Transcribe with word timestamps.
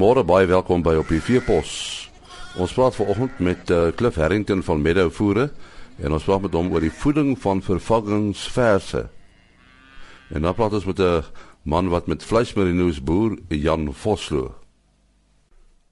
Goeiemôre, 0.00 0.22
baie 0.24 0.46
welkom 0.48 0.80
by 0.80 0.94
op 0.96 1.10
die 1.12 1.20
Veepos. 1.20 1.70
Ons 2.56 2.72
praat 2.72 2.94
vanoggend 2.96 3.40
met 3.44 3.68
uh, 3.68 3.90
Cliff 3.92 4.16
Harrington 4.16 4.62
van 4.64 4.78
Meadow 4.80 5.10
Voere 5.12 5.50
en 6.00 6.14
ons 6.16 6.24
praat 6.24 6.46
met 6.46 6.54
hom 6.56 6.70
oor 6.72 6.80
die 6.80 6.92
voeding 7.02 7.34
van 7.42 7.60
vervangingsverse. 7.60 9.02
En 10.32 10.46
dan 10.46 10.56
praat 10.56 10.78
ons 10.78 10.86
met 10.88 11.02
'n 11.04 11.20
man 11.68 11.90
wat 11.92 12.08
met 12.08 12.24
vleismerinoes 12.24 13.02
boer, 13.04 13.36
Jan 13.48 13.92
Vosloo. 13.92 14.54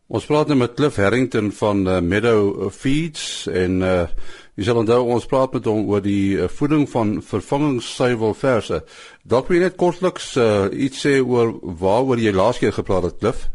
Ons 0.09 0.25
praat 0.25 0.49
nou 0.49 0.57
met 0.57 0.75
Cliff 0.75 0.97
Harrington 0.97 1.53
van 1.53 1.87
uh, 1.87 2.01
Meadow 2.01 2.71
Feeds 2.71 3.47
en 3.47 3.83
uh, 3.83 4.09
jy 4.57 4.65
sal 4.65 4.81
onthou 4.81 5.05
ons 5.05 5.27
praat 5.27 5.53
met 5.53 5.65
hom 5.65 5.85
oor 5.85 6.01
die 6.01 6.33
uh, 6.33 6.49
voeding 6.49 6.89
van 6.89 7.21
vervangingssuiwelverse. 7.21 8.81
Dalk 9.23 9.49
wil 9.49 9.57
jy 9.59 9.63
net 9.69 9.77
kortliks 9.77 10.37
uh, 10.37 10.65
iets 10.73 11.05
sê 11.05 11.21
oor 11.21 11.53
waaroor 11.61 12.17
jy 12.17 12.33
laas 12.33 12.59
keer 12.59 12.73
gepraat 12.73 13.03
het, 13.03 13.21
Cliff? 13.21 13.51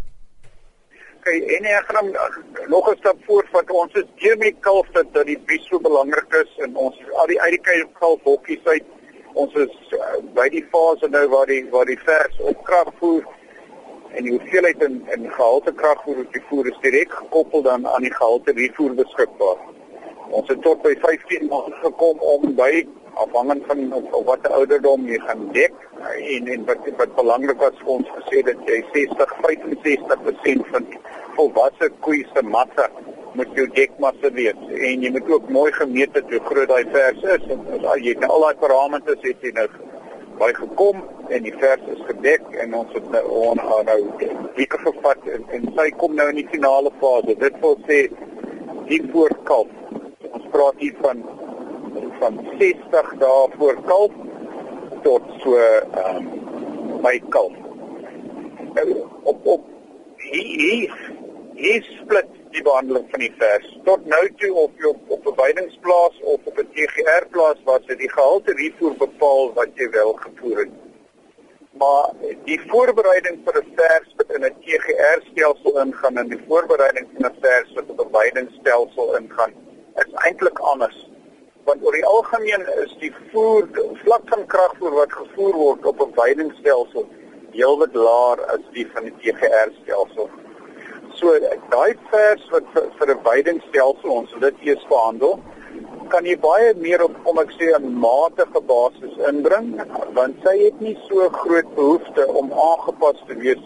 Okay, 1.24 1.40
en 1.56 1.66
ek 1.72 1.86
gaan 1.88 2.10
nog 2.68 2.90
'n 2.92 2.98
stap 3.00 3.18
voor 3.26 3.46
wat 3.52 3.70
ons 3.72 3.94
is 3.94 4.10
deur 4.16 4.38
met 4.38 4.56
kalf 4.60 4.88
dat 4.92 5.14
dat 5.14 5.26
die 5.26 5.40
bies 5.40 5.68
so 5.68 5.80
belangrik 5.80 6.34
is 6.44 6.52
en 6.58 6.76
ons 6.76 6.98
al 7.12 7.28
die 7.28 7.42
uit 7.42 7.52
die 7.52 7.86
kalf 8.00 8.20
hokkies 8.24 8.66
uit 8.66 8.84
ons 9.34 9.54
is 9.54 9.76
uh, 9.92 10.20
by 10.34 10.50
die 10.50 10.66
fase 10.72 11.08
nou 11.08 11.28
waar 11.28 11.46
die 11.46 11.64
waar 11.70 11.86
die 11.86 12.00
vers 12.00 12.40
op 12.40 12.64
krag 12.64 12.92
voer 13.00 13.24
en 14.14 14.24
die 14.24 14.34
hoeveelheid 14.36 14.84
in 14.88 15.00
in 15.16 15.30
gehalte 15.38 15.74
kragvoer 15.74 16.20
op 16.26 16.34
die 16.34 16.44
voer 16.50 16.68
is 16.72 16.82
direk 16.82 17.16
gekoppel 17.22 17.62
dan 17.62 17.88
aan 17.88 18.06
die 18.06 18.14
gehalte 18.14 18.52
refoer 18.60 18.94
beskikbaar. 19.00 19.64
Ons 20.30 20.52
het 20.52 20.62
tot 20.62 20.82
by 20.84 20.94
15 21.06 21.48
maande 21.48 21.80
gekom 21.86 22.20
om 22.20 22.56
by 22.56 22.86
afhangend 23.14 23.66
van 23.68 23.94
op, 23.94 24.14
op 24.14 24.26
watter 24.26 24.54
ouderdom 24.60 25.08
jy 25.08 25.20
gaan 25.26 25.48
dek 25.56 25.74
en 26.36 26.48
en 26.58 26.66
wat 26.70 26.88
wat 26.98 27.16
belangrik 27.16 27.60
was 27.62 27.82
vir 27.82 27.92
ons 27.98 28.14
gesê 28.20 28.42
dat 28.46 28.70
jy 28.70 28.80
60 28.94 29.36
65% 29.48 30.72
van 30.74 30.88
volwasse 31.38 31.90
koeie 32.06 32.28
se 32.34 32.46
massa 32.56 32.90
moet 33.34 33.56
jou 33.58 33.66
dekmassa 33.76 34.30
wees 34.38 34.60
en 34.90 35.04
jy 35.06 35.12
moet 35.16 35.32
ook 35.36 35.50
mooi 35.50 35.72
gemeet 35.80 36.14
het 36.18 36.30
hoe 36.30 36.44
groot 36.50 36.70
daai 36.70 36.86
vers 36.94 37.26
is 37.38 37.50
en 37.56 37.66
as 37.96 38.06
jy 38.06 38.14
al 38.28 38.48
daai 38.48 38.62
parameters 38.62 39.26
het 39.26 39.48
jy 39.48 39.54
nou 39.58 39.68
baie 40.40 40.56
gekom 40.58 41.02
en 41.30 41.46
die 41.46 41.54
vers 41.62 41.84
is 41.94 42.02
gedek 42.08 42.46
en 42.64 42.74
ons 42.78 42.94
het 42.96 43.10
nou 43.14 43.24
on, 43.48 43.62
nou 43.88 44.00
dikke 44.58 44.80
gevat 44.86 45.28
en, 45.36 45.46
en 45.56 45.68
sy 45.78 45.88
kom 46.02 46.16
nou 46.18 46.28
in 46.32 46.40
die 46.42 46.50
finale 46.52 46.92
fase. 47.02 47.36
Dit 47.42 47.58
wil 47.64 47.78
sê 47.88 48.00
die 48.90 49.02
voorkalf. 49.14 49.72
Ons 50.34 50.48
praat 50.56 50.82
hier 50.84 50.98
van 51.02 51.24
van 52.22 52.38
60 52.60 53.10
dae 53.22 53.48
voor 53.58 53.80
kalf 53.88 54.14
tot 55.06 55.32
so 55.44 55.60
ehm 55.60 56.18
um, 56.18 56.28
by 57.04 57.18
kalf. 57.36 57.56
Nou, 58.76 58.86
op 59.30 59.48
op 59.56 59.66
hier 60.24 60.52
hier, 60.60 60.94
hier 61.64 61.84
split 61.88 62.32
die 62.52 62.62
behandeling 62.66 63.06
van 63.12 63.22
die 63.24 63.34
vers. 63.40 63.68
Tot 63.88 64.08
nou 64.12 64.22
toe 64.42 64.52
of 64.66 64.72
jy 64.82 64.90
op 64.90 65.12
op 65.16 65.28
'n 65.32 65.36
weidingsplaas 65.42 66.18
of 66.34 66.40
op 66.52 66.58
'n 66.60 66.68
TGR 66.76 67.26
plaas 67.36 67.60
was, 67.70 67.84
het 67.92 67.98
die 67.98 68.12
gehalte 68.12 68.54
hiervoor 68.58 68.96
bepaal 68.98 69.54
wat 69.54 69.72
jy 69.76 69.90
wel 69.90 70.14
gevoer 70.26 70.58
het. 70.58 70.74
Maar 71.80 72.12
die 72.46 72.60
voorbereiding 72.68 73.40
vir 73.46 73.62
'n 73.62 73.72
vers 73.76 74.10
wat 74.18 74.36
in 74.36 74.46
'n 74.46 74.56
TGR 74.66 75.24
stelsel 75.32 75.80
ingaan 75.86 76.18
en 76.18 76.28
die 76.28 76.44
voorbereiding 76.48 77.08
van 77.14 77.32
'n 77.32 77.38
vers 77.42 77.74
wat 77.74 77.90
op 77.90 78.00
'n 78.06 78.12
weidingsstelsel 78.12 79.16
ingaan, 79.18 79.54
is 79.96 80.14
eintlik 80.14 80.60
anders. 80.60 81.10
Want 81.64 81.84
oor 81.84 81.92
die 81.92 82.06
algemeen 82.06 82.68
is 82.84 82.96
die 83.00 83.14
voer 83.32 83.68
vlak 84.04 84.22
van 84.26 84.46
kragvoer 84.46 84.92
wat 84.92 85.12
gevoer 85.12 85.54
word 85.54 85.86
op 85.86 86.00
'n 86.02 86.16
weidingsstelsel 86.16 87.08
heelwat 87.52 87.94
laer 87.94 88.46
as 88.46 88.64
die 88.72 88.88
van 88.94 89.04
die 89.04 89.16
TGR 89.18 89.70
stelsel. 89.82 90.30
So 91.24 91.32
daai 91.72 91.94
vers 92.12 92.42
wat 92.52 92.66
vir, 92.74 92.88
vir 93.00 93.10
'n 93.14 93.22
weidingstelsel 93.26 94.10
ons 94.14 94.32
dit 94.42 94.58
eers 94.70 94.82
behandel, 94.90 95.38
kan 96.12 96.26
jy 96.28 96.34
baie 96.46 96.74
meer 96.86 97.04
op 97.06 97.14
kom 97.28 97.40
ek 97.44 97.54
sê 97.60 97.70
'n 97.78 97.94
matige 98.06 98.62
basis 98.72 99.14
inbring 99.30 99.70
want 100.18 100.44
sy 100.48 100.56
het 100.64 100.82
nie 100.82 100.98
so 101.08 101.30
groot 101.38 101.70
behoefte 101.78 102.28
om 102.42 102.52
aangepas 102.66 103.24
te 103.30 103.40
wees 103.46 103.64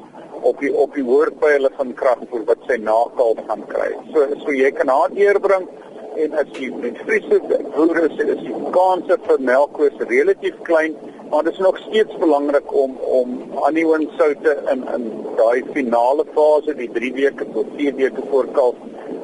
op 0.51 0.61
die 0.61 0.71
op 0.83 0.93
die 0.99 1.07
hoërpyle 1.09 1.73
van 1.79 1.95
kragvoer 2.03 2.45
wat 2.51 2.61
sy 2.67 2.77
nakalf 2.77 3.41
gaan 3.49 3.65
kry. 3.73 3.89
So 4.13 4.27
so 4.45 4.53
jy 4.61 4.71
kan 4.71 4.93
haar 4.97 5.09
deurbring 5.17 5.67
en 6.15 6.33
as 6.43 6.53
jy 6.59 6.69
met 6.85 7.01
friese 7.09 7.41
boere 7.73 8.07
sê 8.17 8.29
is 8.35 8.43
die 8.45 8.71
kanse 8.77 9.17
vir 9.27 9.45
melkkoes 9.51 9.97
relatief 10.13 10.61
klein, 10.69 10.93
maar 11.29 11.43
dit 11.43 11.53
is 11.53 11.59
nog 11.59 11.77
steeds 11.77 12.17
belangrik 12.17 12.73
om 12.73 12.97
om 13.19 13.41
anion 13.69 14.09
soutte 14.17 14.57
in 14.71 14.83
in 14.95 15.07
daai 15.35 15.63
finale 15.73 16.25
fase, 16.33 16.75
die 16.75 16.89
3 16.91 17.13
weke 17.13 17.47
tot 17.53 17.65
4 17.75 17.95
weke 17.95 18.21
voor 18.29 18.47
kalf 18.51 18.75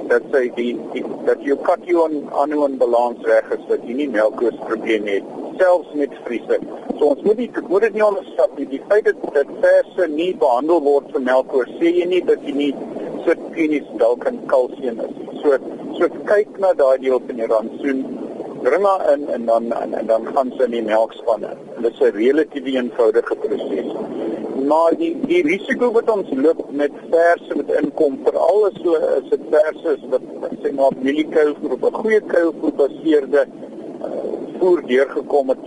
dat 0.07 0.25
sy 0.31 0.49
die, 0.55 0.73
die 0.93 1.03
dat 1.25 1.41
jou 1.47 1.57
cation 1.63 2.17
anion 2.43 2.77
balans 2.77 3.23
reg 3.27 3.51
is 3.55 3.63
dat 3.69 3.85
jy 3.87 3.95
nie 4.01 4.09
melkkoes 4.11 4.57
probleme 4.67 5.17
het 5.17 5.31
selfs 5.57 5.93
met 5.93 6.13
friese. 6.25 6.59
So 6.97 7.13
ons 7.13 7.21
moet 7.27 7.37
nie 7.37 7.49
moet 7.69 7.85
dit 7.87 7.97
nie 7.97 8.05
onderskat 8.05 8.57
nie. 8.57 8.67
Die 8.71 8.81
feit 8.89 9.05
dat 9.05 9.21
dat 9.37 9.53
verse 9.63 10.07
nie 10.11 10.31
behandel 10.41 10.81
word 10.85 11.11
vir 11.13 11.25
melkkoes 11.29 11.71
sê 11.79 11.93
jy 11.99 12.09
nie 12.09 12.23
dat 12.27 12.43
jy 12.47 12.55
nie 12.57 12.71
so 13.25 13.35
klinies 13.53 13.87
dalk 14.01 14.25
kan 14.25 14.41
kalsium 14.51 14.99
is. 15.05 15.15
So 15.43 15.57
so 15.97 16.09
kyk 16.29 16.57
na 16.59 16.73
daai 16.77 16.97
deel 17.03 17.21
van 17.27 17.41
jou 17.43 17.49
rantsoen 17.53 18.03
bring 18.63 18.85
haar 18.85 19.13
in 19.13 19.27
en 19.27 19.45
dan 19.45 19.71
en, 19.71 19.93
en 19.93 20.07
dan 20.07 20.27
gaan 20.33 20.51
sy 20.57 20.67
in 20.67 20.75
die 20.77 20.83
melkspanne. 20.87 21.51
Dit 21.83 21.91
is 21.91 22.01
'n 22.07 22.15
relatief 22.15 22.65
eenvoudige 22.73 23.35
proses. 23.45 23.89
Maar 24.67 24.95
die 24.97 25.11
die 25.27 25.41
risiko 25.47 25.91
wat 25.91 26.09
ons 26.09 26.29
loop 26.45 26.61
met 26.71 26.91
verse 27.11 27.55
met 27.59 27.73
inkom 27.81 28.19
veral 28.25 28.67
is 28.69 28.77
so 28.83 28.93
is 29.17 29.29
dit 29.29 29.43
verse 29.55 29.97
wat 30.13 30.53
sê 30.63 30.71
maar 30.77 30.95
mieliekou 31.07 31.47
vir 31.61 31.73
op 31.77 31.83
'n 31.89 31.99
goeie 32.03 32.21
kou 32.33 32.45
gebaseerde 32.61 33.41
uh, 33.45 34.09
voer 34.59 34.81
deurgekom 34.91 35.49
het 35.49 35.65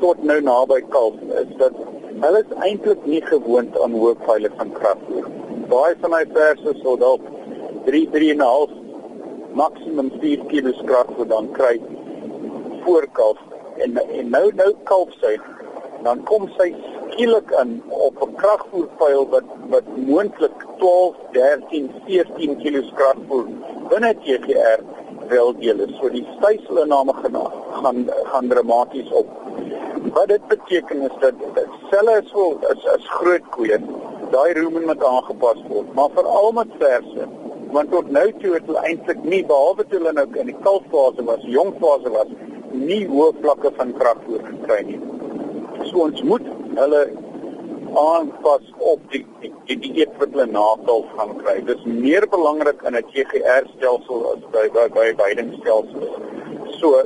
tot 0.00 0.22
nou 0.22 0.40
naby 0.40 0.80
kalf 0.88 1.16
is 1.42 1.56
dat 1.56 1.72
hulle 2.20 2.44
is 2.44 2.54
eintlik 2.68 3.06
nie 3.06 3.22
gewoond 3.22 3.80
aan 3.80 3.98
hoë 3.98 4.14
veilige 4.26 4.56
van 4.56 4.72
krag 4.72 5.02
nie. 5.08 5.24
Baie 5.74 5.96
van 6.00 6.10
my 6.10 6.24
verse 6.32 6.76
sou 6.82 6.94
dalk 6.98 7.26
3 7.84 8.06
3.5 8.14 8.78
maksimum 9.54 10.12
4 10.20 10.46
kg 10.52 10.84
krag 10.86 11.10
wat 11.18 11.28
dan 11.28 11.50
kry 11.58 11.80
voor 12.84 13.06
kalf 13.12 13.38
en 13.76 13.96
en 13.96 14.30
nou 14.30 14.46
nou 14.54 14.72
kalf 14.84 15.12
sy. 15.20 15.36
Dan 16.02 16.22
kom 16.26 16.48
sy 16.58 16.72
skielik 17.10 17.50
in 17.62 17.82
op 17.88 18.22
'n 18.22 18.34
kragvoerpyl 18.34 19.28
wat 19.28 19.48
wat 19.68 19.86
moontlik 19.96 20.66
12, 20.78 21.16
13, 21.32 21.92
14 22.06 22.56
kg 22.62 22.94
kragvoer 22.94 23.46
binne 23.90 24.14
TGR 24.24 24.80
wel 25.28 25.54
deel 25.58 25.80
is. 25.80 25.92
So 26.00 26.08
die 26.08 26.26
styfelinname 26.36 27.12
gaan 27.12 27.36
gaan 27.82 27.98
gaan 28.30 28.48
dramaties 28.48 29.10
op. 29.10 29.28
Wat 30.14 30.28
dit 30.28 30.46
beteken 30.48 31.02
is 31.02 31.16
dat 31.20 31.34
selle 31.90 32.20
is 32.22 32.32
wel 32.32 32.58
is 32.70 32.86
as 32.86 33.08
groot 33.18 33.48
koeie. 33.50 33.78
Daai 34.30 34.52
roemen 34.60 34.86
moet 34.86 35.04
aangepas 35.04 35.60
word, 35.68 35.94
maar 35.94 36.10
veral 36.14 36.52
met 36.52 36.76
verse. 36.78 37.28
Want 37.72 37.90
tot 37.90 38.10
nou 38.10 38.32
toe 38.40 38.54
het 38.54 38.66
hulle 38.66 38.84
eintlik 38.88 39.22
nie 39.22 39.44
behalwe 39.46 39.86
toe 39.88 39.98
hulle 39.98 40.12
nou 40.12 40.26
in 40.40 40.50
die 40.50 40.58
kalffase 40.64 41.24
was, 41.24 41.44
jongfase 41.56 42.10
was, 42.12 42.32
nie 42.74 43.02
hoë 43.08 43.32
vlakke 43.40 43.72
van 43.76 43.92
kragvoer 43.98 44.44
gekry 44.48 44.80
nie. 44.88 45.00
So 45.90 46.06
ons 46.06 46.22
moet 46.26 46.46
hulle 46.78 47.02
aanpas 48.02 48.68
op 48.78 49.00
die 49.12 49.24
die, 49.42 49.52
die 49.68 49.78
dieet 49.84 50.12
wat 50.20 50.32
hulle 50.32 50.46
na 50.50 50.64
kalf 50.86 51.10
gaan 51.16 51.34
kry. 51.42 51.58
Dit 51.68 51.80
is 51.80 51.98
meer 52.04 52.26
belangrik 52.34 52.82
in 52.88 52.96
'n 52.96 53.04
GGR 53.12 53.68
stelsel 53.76 54.26
as 54.32 54.44
by 54.54 54.68
by 54.76 54.88
by 54.88 55.08
weidingstelsels. 55.22 56.16
So 56.80 57.02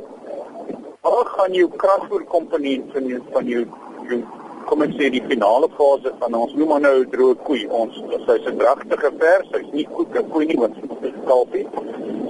waar 1.01 1.25
gaan 1.35 1.53
jou 1.53 1.69
kragvoer 1.83 2.23
komponent 2.23 2.91
van 2.93 3.05
jou 3.05 3.21
van 3.31 3.45
jou, 3.45 3.65
jou 4.09 4.21
kom 4.67 4.81
ek 4.81 4.95
sê 4.99 5.09
die 5.11 5.23
finale 5.27 5.69
fase 5.77 6.11
van 6.19 6.33
ons 6.33 6.53
noem 6.53 6.67
maar 6.73 6.81
nou 6.81 7.05
droë 7.05 7.37
koei. 7.43 7.67
Ons 7.69 7.95
sy's 8.25 8.47
'n 8.47 8.57
dragtige 8.57 9.11
vers, 9.19 9.47
sy's 9.51 9.71
nie 9.73 9.87
vir 10.13 10.23
koei 10.31 10.45
nie 10.45 10.59
want 10.63 10.75
dit 10.75 11.11
is 11.11 11.19
kalfie. 11.25 11.67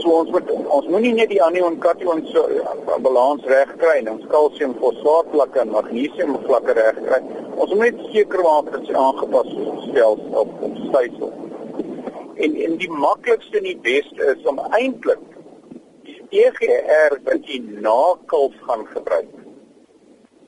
Ons 0.08 0.30
moet 0.32 0.52
ons 0.56 0.86
moenie 0.88 1.14
net 1.18 1.28
die 1.34 1.42
anion 1.44 1.76
cation 1.84 2.22
so 2.32 2.46
ja, 2.54 2.76
balans 3.04 3.44
reg 3.52 3.74
kry 3.82 3.98
en 4.00 4.14
ons 4.14 4.28
kalsium 4.32 4.76
fosfaat 4.80 5.34
vlakke 5.34 5.60
en 5.64 5.74
magnesium 5.74 6.38
vlakke 6.46 6.76
reg 6.78 7.02
kry. 7.08 7.20
Ons 7.58 7.74
moet 7.74 7.90
net 7.90 8.06
seker 8.14 8.44
maak 8.46 8.70
dit 8.76 8.94
aangepas 9.02 9.50
stel 9.90 10.16
op 10.44 10.54
stelsel. 10.86 11.34
En 12.46 12.56
en 12.68 12.78
die 12.84 12.92
maklikste 12.94 13.60
en 13.60 13.68
die 13.68 13.80
beste 13.90 14.32
is 14.36 14.48
om 14.48 14.62
eintlik 14.70 15.26
EGR 16.32 17.20
wat 17.28 17.52
jy 17.52 17.60
na 17.84 18.00
kalf 18.32 18.56
gaan 18.70 18.88
gebruik 18.94 19.36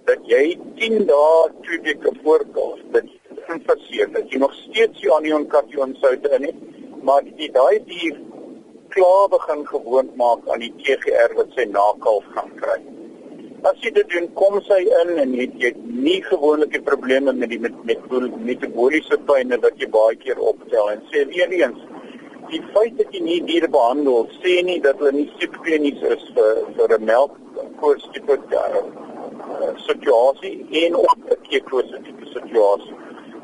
dat 0.10 0.24
jy 0.28 0.56
10 0.80 1.06
dae 1.12 1.36
twee 1.66 1.84
weke 1.86 2.16
voor 2.24 2.48
kos 2.56 2.80
dat 2.96 3.12
jy 3.12 3.60
verseker 3.68 4.16
dat 4.16 4.32
jy 4.32 4.40
nog 4.42 4.56
steeds 4.64 5.04
jou 5.04 5.14
anion 5.20 5.46
cation 5.52 5.94
soude 6.02 6.32
in 6.40 6.48
het, 6.50 6.66
maar 7.04 7.28
die 7.38 7.52
daai 7.54 7.84
dier 7.86 8.18
klaar 8.96 9.28
begin 9.30 9.66
gewoond 9.68 10.16
maak 10.16 10.48
aan 10.50 10.64
die 10.64 10.74
TGR 10.82 11.36
wat 11.38 11.54
sy 11.58 11.66
nakalf 11.74 12.26
gaan 12.36 12.52
kry. 12.62 12.80
As 13.70 13.78
jy 13.84 13.92
dit 13.92 14.10
doen, 14.14 14.28
kom 14.40 14.62
sy 14.68 14.80
in 15.02 15.18
en 15.24 15.34
jy 15.36 15.48
het 15.66 15.80
nie 16.08 16.20
gewoonlike 16.30 16.82
probleme 16.88 17.34
met 17.36 17.52
die 17.52 17.60
met 17.60 17.76
met 17.90 18.06
metaboliese 18.50 19.20
pyn 19.30 19.56
wat 19.66 19.82
jy 19.84 19.90
baie 19.96 20.16
keer 20.24 20.40
optel 20.52 20.94
en 20.94 21.04
sê 21.12 21.26
weer 21.34 21.52
eens 21.62 21.82
die 22.50 22.62
feit 22.74 22.96
dat 22.98 23.12
jy 23.14 23.22
nie 23.26 23.42
diere 23.46 23.70
behandel 23.74 24.26
sê 24.40 24.56
nie 24.66 24.80
dat 24.86 24.98
hulle 25.02 25.12
nie 25.18 25.28
siekklinies 25.38 26.02
is 26.16 26.24
vir 26.38 26.64
vir 26.78 26.96
'n 26.98 27.06
melk 27.12 27.36
koors 27.82 28.08
tipe 28.14 28.38
uh, 28.62 28.82
situasie 29.88 30.56
en 30.84 30.96
ook 31.04 31.20
'n 31.36 31.42
keekloos 31.50 31.92
tipe 32.08 32.26
situasie. 32.34 32.96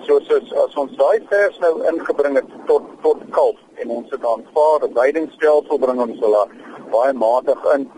So 0.07 0.19
so 0.29 0.39
as 0.63 0.75
ons 0.83 0.97
daai 0.97 1.19
vers 1.29 1.59
nou 1.59 1.73
ingebring 1.91 2.35
het 2.41 2.49
tot 2.71 2.83
tot 3.03 3.21
kalf 3.37 3.64
en 3.81 3.89
ons 3.97 4.09
het 4.09 4.25
aanvaar 4.25 4.87
'n 4.87 4.93
weidingstelsel 4.93 5.77
bring 5.85 6.01
ons 6.01 6.19
hulle 6.19 6.43
baie 6.91 7.13
matig 7.13 7.61
in. 7.75 7.89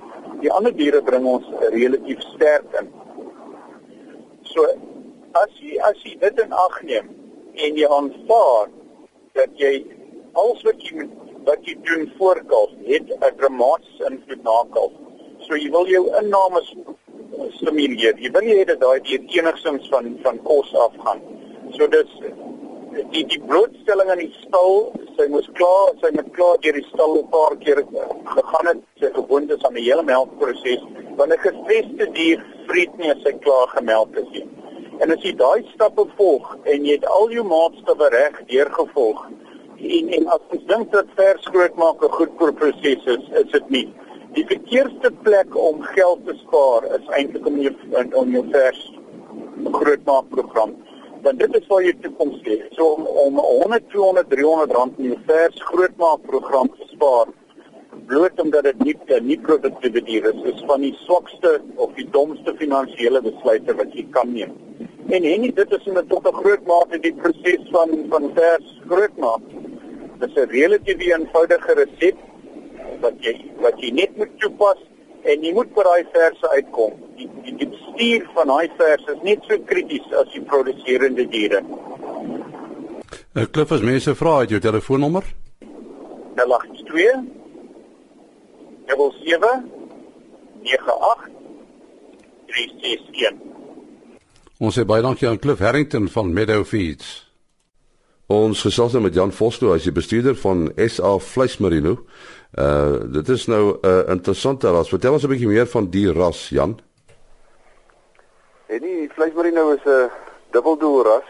Die 0.42 0.52
ander 0.52 0.74
diere 0.76 1.02
bring 1.02 1.26
ons 1.26 1.46
relatief 1.60 2.22
sterk 2.34 2.80
in. 2.80 2.90
So 4.42 4.66
as 5.44 5.52
jy 5.62 5.80
as 5.90 6.04
jy 6.04 6.18
dit 6.20 6.40
in 6.40 6.54
ag 6.54 6.82
neem 6.84 7.10
en 7.54 7.76
jy 7.76 7.88
aanvaar 8.00 8.70
dat 9.34 9.50
jy 9.56 9.86
alles 10.34 10.64
wat 10.64 10.82
jy 10.90 11.10
wat 11.48 11.66
jy 11.66 11.76
doen 11.90 12.12
voor 12.18 12.42
kalf 12.48 12.72
het 12.86 13.10
'n 13.10 13.36
dramatiese 13.38 14.06
invloed 14.10 14.44
na 14.44 14.64
kalf. 14.72 14.94
So 15.40 15.56
jy 15.56 15.70
wil 15.72 15.88
jou 15.88 16.06
inname 16.22 16.62
stimuleer. 17.58 18.16
Jy 18.20 18.32
wil 18.32 18.42
nie 18.42 18.58
hê 18.60 18.66
dat 18.66 18.80
daai 18.80 19.00
dier 19.02 19.22
enigstens 19.40 19.88
van 19.90 20.18
van 20.24 20.42
kos 20.44 20.74
afgaan. 20.76 21.22
So 21.72 21.88
dis 21.88 22.12
die 23.12 23.24
die 23.30 23.40
blootstelling 23.48 24.10
aan 24.12 24.22
die 24.22 24.34
stal, 24.42 24.92
sy 25.18 25.28
moes 25.32 25.48
klaar, 25.58 25.94
sy 26.02 26.12
moet 26.16 26.30
klaar 26.36 26.60
deur 26.64 26.78
die 26.78 26.86
stal 26.90 27.18
'n 27.18 27.30
paar 27.34 27.56
keer 27.64 27.82
gegaan 28.36 28.70
het, 28.72 28.82
sy 29.00 29.10
gewoond 29.14 29.52
is 29.52 29.66
aan 29.66 29.78
die 29.80 29.88
hele 29.90 30.04
melkproses. 30.04 30.84
Wanneer 31.18 31.38
'n 31.38 31.48
gestreste 31.48 32.12
dier 32.14 32.46
vreet 32.68 32.98
nie 32.98 33.12
as 33.12 33.24
hy 33.24 33.34
klaar 33.46 33.68
gemelk 33.68 34.16
is 34.18 34.30
nie. 34.32 34.48
En 35.00 35.12
as 35.12 35.22
jy 35.22 35.34
daai 35.36 35.64
stappe 35.74 36.06
volg 36.18 36.58
en 36.64 36.86
jy 36.86 36.94
het 36.98 37.06
al 37.06 37.30
jou 37.32 37.44
maatstawwe 37.44 38.10
reg 38.10 38.42
deurgevolg 38.48 39.28
en 39.78 40.10
en 40.18 40.28
as 40.28 40.42
jy 40.52 40.60
dink 40.68 40.92
dat 40.92 41.06
vers 41.16 41.46
groot 41.46 41.76
maak 41.76 42.04
'n 42.04 42.10
goed 42.10 42.36
proses 42.38 43.06
is, 43.06 43.24
is 43.42 43.52
dit 43.52 43.70
nie. 43.70 43.94
Die 44.34 44.46
verkeerste 44.46 45.12
plek 45.24 45.56
om 45.56 45.82
geld 45.82 46.26
te 46.26 46.34
spaar 46.34 46.84
is 46.98 47.08
eintlik 47.18 47.46
om 47.46 47.60
jou 47.62 47.74
om 48.14 48.32
jou 48.32 48.46
vers 48.52 48.82
groot 49.72 50.06
maak 50.06 50.30
program. 50.30 50.76
Want 51.22 51.40
dit 51.40 51.56
is 51.56 51.68
waar 51.68 51.84
jy 51.84 51.94
toekoms 52.02 52.42
lê. 52.46 52.62
So 52.78 52.94
om 52.94 53.08
om 53.26 53.40
100, 53.40 53.90
200, 53.90 54.30
300 54.30 54.72
rand 54.72 55.00
in 55.00 55.12
jou 55.12 55.20
vers 55.26 55.62
groot 55.72 55.98
maak 55.98 56.24
program 56.30 56.70
te 56.78 56.88
spaar 56.94 57.28
bloot 58.08 58.40
omdat 58.42 58.64
dit 58.64 58.84
nie 58.86 58.96
nie 59.26 59.38
produktiewe 59.44 60.02
diere 60.08 60.32
is, 60.34 60.44
is 60.54 60.64
van 60.70 60.84
die 60.86 60.94
swakste 61.04 61.58
of 61.76 61.94
die 62.00 62.08
domste 62.16 62.54
finansiële 62.60 63.22
besluite 63.26 63.76
wat 63.80 63.96
jy 63.96 64.06
kan 64.16 64.32
neem. 64.34 64.54
En 65.16 65.28
en 65.28 65.48
dit 65.60 65.74
is 65.78 65.86
net 65.98 66.10
tot 66.10 66.28
'n 66.28 66.40
groot 66.42 66.64
mate 66.72 67.00
die 67.00 67.14
proses 67.14 67.68
van 67.76 67.90
van 68.10 68.32
vers 68.36 68.68
groot 68.88 69.18
maak. 69.18 69.44
Dit 70.20 70.30
is 70.30 70.44
'n 70.44 70.50
relatief 70.50 71.00
eenvoudige 71.00 71.74
resep 71.82 72.18
wat 73.02 73.16
jy 73.26 73.36
wat 73.62 73.80
jy 73.80 73.92
net 73.92 74.18
moet 74.18 74.40
toepas 74.40 74.80
en 75.24 75.44
jy 75.44 75.54
moet 75.54 75.74
by 75.74 75.84
daai 75.84 76.06
verse 76.12 76.50
uitkom. 76.50 76.94
Die 77.16 77.30
die, 77.44 77.56
die 77.56 77.67
bestuur 77.98 78.30
van 78.34 78.48
daai 78.48 78.70
verse 78.78 79.12
is 79.12 79.24
net 79.24 79.44
so 79.48 79.58
krities 79.66 80.14
as 80.14 80.30
die 80.34 80.42
produserende 80.42 81.26
diere. 81.28 81.62
Ek 83.38 83.48
uh, 83.48 83.52
klop 83.52 83.72
as 83.72 83.82
mense 83.82 84.14
vra 84.16 84.42
het 84.42 84.54
jou 84.54 84.60
telefoonnommer? 84.62 85.24
082 86.38 87.26
07 88.88 89.66
98 90.64 91.30
361 92.48 93.46
Ons 94.58 94.78
sê 94.78 94.86
baie 94.86 95.04
dankie 95.06 95.28
aan 95.30 95.40
Cliff 95.40 95.60
Harrington 95.62 96.08
van 96.10 96.34
Meadow 96.34 96.64
Feeds. 96.66 97.28
Ons 98.34 98.64
gesels 98.66 98.96
nou 98.96 99.04
met 99.06 99.14
Jan 99.14 99.32
Vosto, 99.32 99.70
hy 99.70 99.78
is 99.78 99.86
die 99.86 99.94
bestuurder 99.94 100.36
van 100.36 100.66
SA 100.82 101.18
Vleismerino. 101.22 102.00
Uh 102.58 103.06
dit 103.14 103.30
is 103.30 103.46
nou 103.48 103.78
'n 103.78 103.86
uh, 103.86 104.12
interessante 104.14 104.70
ras. 104.70 104.90
Vertel 104.90 105.14
ons 105.14 105.24
'n 105.24 105.30
bietjie 105.30 105.48
meer 105.48 105.68
van 105.68 105.90
die 105.90 106.12
ras, 106.12 106.50
Jan. 106.50 106.78
Vleismerino 109.58 109.74
is 109.74 110.10
'n 110.10 110.12
dubbeldoel 110.52 111.04
ras. 111.04 111.30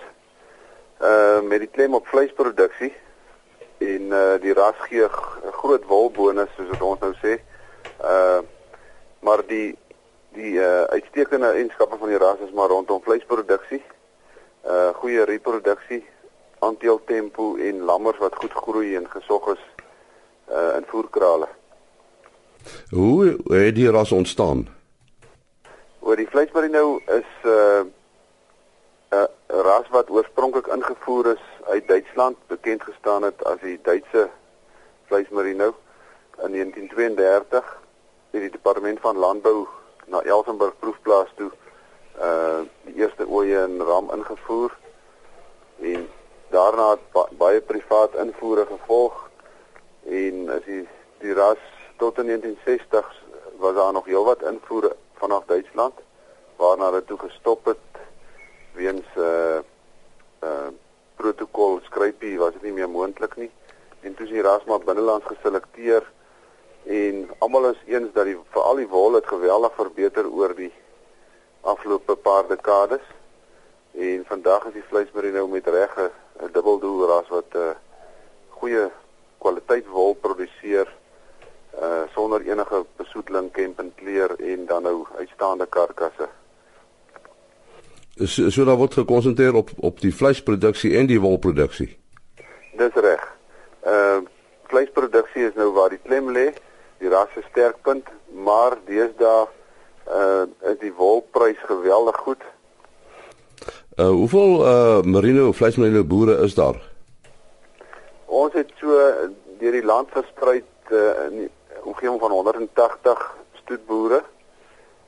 Uh 1.02 1.42
met 1.42 1.60
die 1.60 1.70
klem 1.72 1.94
op 1.94 2.08
vleisproduksie 2.08 2.94
en 3.78 4.02
uh 4.02 4.36
die 4.42 4.54
ras 4.54 4.76
gee 4.78 5.04
'n 5.04 5.52
groot 5.52 5.86
wolbonus 5.86 6.50
soos 6.56 6.68
wat 6.70 6.82
ons 6.82 7.00
nou 7.00 7.14
sê. 7.24 7.40
Uh 8.02 8.40
maar 9.20 9.46
die 9.48 9.78
die 10.34 10.54
uh, 10.54 10.84
uitstekende 10.84 11.48
eienskappe 11.48 11.98
van 11.98 12.08
die 12.08 12.18
ras 12.18 12.40
is 12.40 12.52
maar 12.52 12.68
rondom 12.68 13.02
vleisproduksie. 13.02 13.84
Uh 14.66 14.90
goeie 14.94 15.24
reproduksie, 15.24 16.06
aanteel 16.60 17.02
tempo 17.06 17.56
en 17.56 17.80
lammers 17.80 18.18
wat 18.18 18.36
goed 18.36 18.52
groei 18.52 18.96
en 18.96 19.10
gesog 19.10 19.54
is 19.54 19.64
uh 20.50 20.76
in 20.76 20.86
voerkrale. 20.88 21.48
Hoe 22.90 23.38
het 23.48 23.76
die 23.76 23.92
ras 23.92 24.12
ontstaan? 24.12 24.68
Oor 26.00 26.16
die 26.16 26.30
vleismerino 26.30 27.00
is 27.06 27.32
uh 27.44 27.82
'n 29.12 29.16
uh, 29.16 29.26
ras 29.48 29.88
wat 29.90 30.10
oorspronklik 30.10 30.68
ingevoer 30.68 31.26
is 31.26 31.46
uit 31.66 31.88
Duitsland, 31.88 32.38
bekend 32.48 32.84
gestaan 32.84 33.24
het 33.24 33.44
as 33.44 33.60
die 33.60 33.80
Duitse 33.82 34.30
vleismerino 35.06 35.76
in 36.44 36.52
1932 36.52 37.80
het 38.30 38.42
die 38.42 38.52
departement 38.52 39.00
van 39.00 39.18
landbou 39.18 39.68
na 40.06 40.22
Elsenburg 40.22 40.74
proefplaas 40.80 41.32
toe 41.36 41.52
uh 42.20 42.60
die 42.82 42.96
eerste 42.96 43.26
oeye 43.30 43.64
in 43.64 43.82
ram 43.82 44.12
ingevoer 44.12 44.78
en 45.80 46.10
daarna 46.50 46.90
het 46.90 47.04
ba 47.14 47.28
baie 47.38 47.62
privaat 47.62 48.16
invoere 48.16 48.66
gevolg 48.66 49.30
en 50.04 50.50
as 50.50 50.64
die 50.66 50.88
die 51.24 51.34
ras 51.34 51.64
tot 51.98 52.18
in 52.18 52.30
1960s 52.32 53.24
was 53.58 53.76
daar 53.76 53.94
nog 53.94 54.06
heelwat 54.06 54.42
invoere 54.42 54.96
vanaf 55.22 55.46
Duitsland 55.46 55.94
waarna 56.56 56.92
dit 56.92 57.08
toe 57.08 57.20
gestop 57.20 57.66
het 57.66 57.87
weens 58.78 59.08
uh 59.18 59.60
uh 60.46 60.70
protokol 61.18 61.80
skrypie 61.88 62.38
was 62.40 62.54
dit 62.58 62.68
nie 62.68 62.76
meer 62.78 62.90
moontlik 62.90 63.36
nie 63.42 63.50
en 64.06 64.14
toe 64.16 64.28
is 64.28 64.34
die 64.36 64.46
ras 64.46 64.66
maar 64.70 64.86
binnelands 64.86 65.26
geselekteer 65.26 66.06
en 66.98 67.24
almal 67.40 67.72
is 67.72 67.82
eens 67.86 68.14
dat 68.14 68.30
die 68.30 68.38
veral 68.54 68.82
die 68.82 68.92
wol 68.92 69.18
het 69.18 69.28
geweldig 69.28 69.74
verbeter 69.80 70.30
oor 70.30 70.54
die 70.56 70.72
afgelope 71.74 72.16
paar 72.28 72.48
dekades 72.48 73.04
en 73.98 74.24
vandag 74.30 74.70
is 74.70 74.78
die 74.78 74.88
vleismerino 74.92 75.48
met 75.48 75.68
reg 75.68 75.98
'n 76.00 76.54
dubbeldoel 76.54 77.08
ras 77.10 77.30
wat 77.34 77.52
'n 77.54 77.58
uh, 77.58 77.76
goeie 78.60 78.86
kwaliteit 79.42 79.88
wol 79.88 80.14
produseer 80.14 80.88
uh 81.82 82.04
sonder 82.14 82.42
enige 82.42 82.86
besoedeling 82.98 83.52
kemp 83.52 83.80
en 83.80 83.92
kleur 83.96 84.32
en 84.40 84.66
dan 84.66 84.84
nou 84.84 85.06
uitstaande 85.18 85.66
karkasse. 85.66 86.30
So, 88.26 88.50
so 88.50 88.66
daar 88.66 88.80
word 88.80 88.94
gekonsentreer 88.94 89.54
op 89.54 89.70
op 89.78 90.00
die 90.02 90.14
vleisproduksie 90.16 90.96
en 90.98 91.06
die 91.06 91.20
wolproduksie. 91.22 91.92
Dis 92.78 92.94
reg. 92.94 93.24
Uh 93.86 94.18
vleisproduksie 94.68 95.46
is 95.48 95.54
nou 95.56 95.70
waar 95.76 95.94
die 95.94 96.02
klem 96.04 96.32
lê 96.34 96.50
die 96.98 97.10
ras 97.10 97.30
se 97.34 97.44
sterkpunt, 97.50 98.08
maar 98.34 98.78
deesdae 98.86 99.46
uh 100.10 100.46
is 100.72 100.80
die 100.82 100.94
wolprys 100.98 101.60
geweldig 101.70 102.18
goed. 102.26 102.42
Uh 103.96 104.10
hoeveel 104.10 104.66
uh 104.66 105.02
merino 105.06 105.52
vleismerino 105.52 106.04
boere 106.04 106.40
is 106.46 106.56
daar? 106.58 106.82
Ons 108.26 108.54
het 108.54 108.74
so 108.82 108.98
deur 109.60 109.78
die 109.78 109.86
land 109.86 110.10
versprei 110.14 110.64
uh, 110.90 111.04
in 111.28 111.38
die 111.44 111.52
omgewing 111.84 112.20
van 112.20 112.32
180 112.32 113.24
stoetboere 113.62 114.24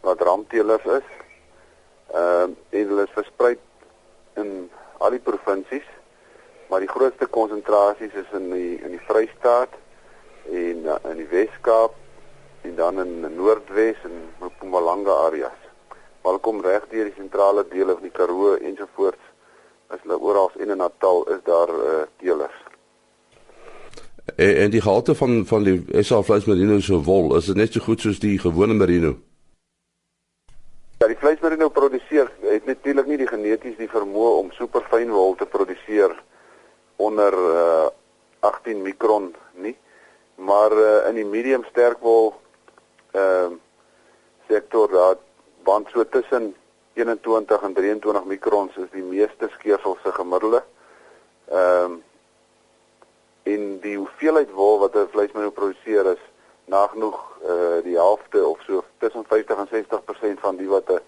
wat 0.06 0.22
ramteelers 0.22 0.86
is. 1.00 1.10
Uh 2.14 2.48
en 2.70 2.88
hulle 2.88 3.04
is 3.06 3.14
versprei 3.14 3.58
in 4.42 4.70
al 4.98 5.14
die 5.14 5.22
provinsies, 5.24 5.86
maar 6.70 6.82
die 6.84 6.90
grootste 6.90 7.28
konsentrasies 7.28 8.14
is 8.14 8.32
in 8.38 8.50
die 8.54 8.78
in 8.82 8.96
die 8.98 9.06
Vrystaat 9.08 9.74
en 10.50 10.86
uh, 10.86 10.98
in 11.12 11.22
die 11.22 11.30
Wes-Kaap 11.30 11.96
en 12.62 12.76
dan 12.76 13.00
in 13.00 13.36
Noordwes 13.36 14.02
en 14.04 14.18
Mpumalanga 14.42 15.12
areas. 15.28 15.60
Welkom 16.22 16.62
reg 16.62 16.88
deur 16.90 17.08
die 17.08 17.16
sentrale 17.18 17.66
dele 17.70 17.94
van 17.94 18.04
die 18.04 18.12
Karoo 18.12 18.56
ensovoorts. 18.56 19.24
As 19.90 20.02
hulle 20.04 20.20
oral 20.20 20.52
in 20.60 20.76
Natal 20.78 21.24
is 21.34 21.40
daar 21.44 21.70
uh, 21.70 22.02
teelers. 22.20 22.58
En, 24.36 24.56
en 24.56 24.70
die 24.70 24.82
gehalte 24.82 25.16
van 25.16 25.46
van 25.46 25.64
die 25.64 26.04
SA 26.04 26.22
vleismerino 26.22 26.80
se 26.80 27.00
wol, 27.04 27.36
is 27.38 27.50
dit 27.50 27.58
net 27.58 27.74
so 27.74 27.86
goed 27.86 28.02
soos 28.02 28.20
die 28.20 28.38
gewone 28.40 28.74
merino? 28.78 29.16
Ja, 31.00 31.08
die 31.08 31.16
vleismerino 31.16 31.70
produseer 31.72 32.28
het 32.44 32.66
natuurlik 32.68 33.06
nie 33.08 33.18
die 33.22 33.28
geneties 33.28 33.78
die 33.80 33.88
vermoë 33.88 34.32
om 34.42 34.50
superfyn 34.52 35.14
wol 35.16 35.38
te 35.40 35.46
produseer 35.48 36.12
onder 37.00 37.38
uh, 37.40 37.86
18 38.44 38.82
mikron 38.84 39.30
nie 39.64 39.78
maar 40.36 40.76
uh, 40.76 41.08
in 41.08 41.16
die 41.22 41.26
medium 41.26 41.64
sterk 41.70 42.04
wol 42.04 42.34
ehm 43.16 43.56
uh, 43.56 43.58
sektor 44.50 44.92
daar 44.92 45.16
want 45.64 45.88
so 45.94 46.04
tussen 46.04 46.56
21 46.94 47.62
en 47.62 47.74
23 47.74 48.26
mikrons 48.26 48.76
is 48.84 48.92
die 48.92 49.04
meeste 49.04 49.48
skeersel 49.56 49.98
se 50.04 50.12
gemiddelde. 50.12 50.64
Ehm 51.48 51.84
um, 51.84 52.00
in 53.44 53.78
die 53.82 53.96
hoeveelheid 53.98 54.52
wol 54.52 54.80
wat 54.80 54.96
'n 54.96 55.08
vleismerino 55.16 55.52
produseer 55.52 56.12
is 56.12 56.24
nagenoeg 56.70 57.20
uh, 57.44 57.80
die 57.84 57.96
helfte 57.98 58.46
of 58.48 58.62
so 58.68 58.84
tussen 58.98 59.26
50 59.28 59.58
en 59.58 59.70
60% 59.74 60.40
van 60.46 60.58
die 60.58 60.70
wat 60.70 60.90
'n 60.90 61.02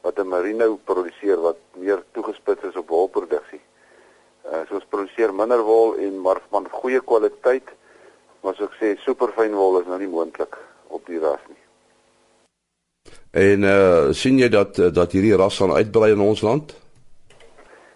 wat 0.00 0.18
'n 0.18 0.28
merino 0.28 0.78
produseer 0.84 1.40
wat 1.40 1.58
meer 1.76 2.02
toegespits 2.12 2.62
is 2.62 2.76
op 2.76 2.88
wolproduksie. 2.88 3.60
Uh, 4.44 4.64
so 4.68 4.74
ons 4.74 4.88
produseer 4.88 5.34
minder 5.34 5.62
wol 5.62 5.96
en 5.96 6.20
maar 6.20 6.40
van 6.50 6.66
goeie 6.70 7.00
kwaliteit. 7.00 7.68
Maar 8.40 8.54
soos 8.54 8.70
ek 8.70 8.76
sê, 8.80 9.00
superfyn 9.04 9.54
wol 9.54 9.80
is 9.80 9.86
nou 9.86 9.98
nie 9.98 10.08
moontlik 10.08 10.56
op 10.88 11.06
die 11.06 11.18
ras 11.18 11.42
nie. 11.48 11.60
En 13.30 13.62
uh, 13.62 14.12
sien 14.12 14.38
jy 14.38 14.48
dat 14.48 14.74
dat 14.94 15.12
hierdie 15.12 15.36
ras 15.36 15.56
gaan 15.60 15.72
uitbrei 15.72 16.12
in 16.12 16.20
ons 16.20 16.40
land? 16.40 16.74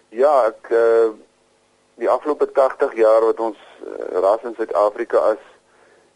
Ja, 0.09 0.45
ek 0.47 0.69
uh, 0.71 1.09
die 1.99 2.09
afgelope 2.09 2.47
80 2.51 2.95
jaar 2.95 3.25
wat 3.25 3.39
ons 3.39 3.57
uh, 3.57 4.21
ras 4.21 4.43
in 4.43 4.55
Suid-Afrika 4.55 5.31
is, 5.33 5.43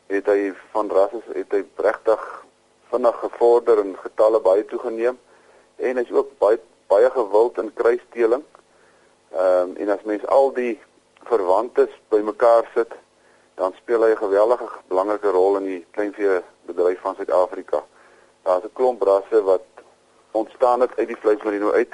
het 0.09 0.25
hy 0.25 0.51
van 0.73 0.89
rasse 0.89 1.21
het 1.33 1.51
hy 1.53 1.63
regtig 1.85 2.23
vinnig 2.89 3.19
gevorder 3.21 3.81
en 3.83 3.93
getalle 4.01 4.41
baie 4.41 4.65
toegeneem 4.65 5.19
en 5.77 6.01
hy's 6.01 6.11
ook 6.11 6.31
baie 6.41 6.59
baie 6.89 7.09
gewild 7.13 7.57
in 7.61 7.73
kruisdeling. 7.73 8.43
Ehm 9.31 9.69
um, 9.69 9.75
en 9.77 9.89
as 9.93 10.05
mens 10.09 10.25
al 10.25 10.49
die 10.53 10.79
verwantes 11.29 11.93
bymekaar 12.09 12.65
sit, 12.73 12.95
dan 13.55 13.73
speel 13.77 14.01
hy 14.01 14.11
'n 14.11 14.23
geweldige 14.23 14.67
belangrike 14.87 15.29
rol 15.29 15.57
in 15.57 15.65
die 15.65 15.85
kleinvee 15.91 16.41
bedryf 16.65 16.99
van 17.01 17.15
Suid-Afrika. 17.15 17.83
Daar's 18.43 18.63
'n 18.63 18.73
klomp 18.73 19.01
rasse 19.01 19.43
wat 19.43 19.65
ontstaan 20.31 20.81
het 20.81 20.97
uit 20.97 21.07
die 21.07 21.21
vleismerino 21.21 21.71
uit, 21.71 21.93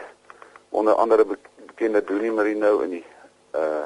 onder 0.69 0.93
andere 0.93 1.25
bekende 1.25 2.03
Doenie 2.03 2.31
Merino 2.31 2.79
en 2.81 2.89
die 2.89 3.05
uh 3.55 3.83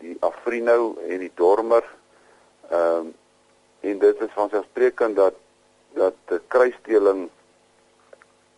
die 0.00 0.16
Afrino 0.20 0.96
en 1.08 1.18
die 1.18 1.32
Dormer. 1.34 1.84
Ehm 2.70 2.96
um, 2.96 3.14
en 3.80 3.98
dit 3.98 4.20
is 4.20 4.32
vanselfsprekend 4.36 5.16
dat 5.16 5.34
dat 5.94 6.40
kruisdeling 6.48 7.30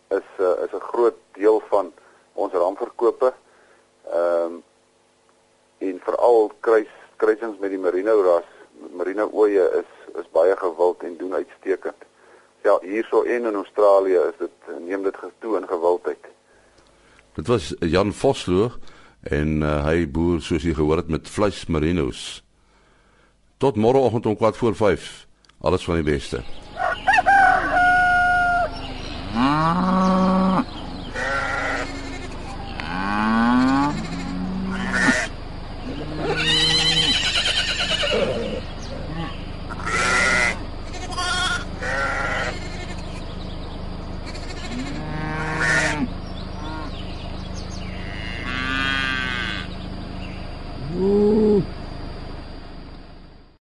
is 0.07 0.27
uh, 0.39 0.63
is 0.65 0.71
'n 0.71 0.87
groot 0.91 1.15
deel 1.31 1.63
van 1.69 1.93
ons 2.33 2.53
ramverkope. 2.53 3.33
Ehm 4.03 4.45
um, 4.45 4.63
en 5.77 5.99
veral 6.03 6.51
kruis 6.59 6.87
kruisings 7.15 7.59
met 7.59 7.69
die 7.69 7.79
merino 7.79 8.21
ras, 8.21 8.49
merino 8.91 9.29
oeye 9.33 9.65
is 9.81 9.91
is 10.21 10.29
baie 10.31 10.55
gewild 10.57 11.03
en 11.03 11.17
doen 11.17 11.33
uitstekend. 11.33 12.05
Ja, 12.63 12.79
hierso 12.81 13.23
en 13.23 13.45
in 13.45 13.55
Australië 13.55 14.17
is 14.17 14.37
dit 14.37 14.79
neem 14.79 15.03
dit 15.03 15.15
toe 15.39 15.57
in 15.57 15.67
gewildheid. 15.67 16.25
Dit 17.33 17.47
was 17.47 17.75
Jan 17.79 18.13
Vosloo 18.13 18.69
en 19.21 19.61
uh, 19.61 19.85
hy 19.85 20.05
boer 20.07 20.41
soos 20.41 20.63
jy 20.63 20.73
gehoor 20.73 20.97
het 20.97 21.07
met 21.07 21.29
vleis 21.29 21.65
merinos. 21.65 22.42
Tot 23.63 23.75
môreoggend 23.79 24.25
om 24.25 24.35
4 24.37 24.53
voor 24.53 24.75
5. 24.75 25.27
Alles 25.61 25.83
van 25.83 25.95
die 25.95 26.03
beste. 26.03 26.43
Ah. 29.35 30.12